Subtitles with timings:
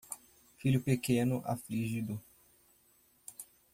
[0.57, 2.19] Filho pequeno afligido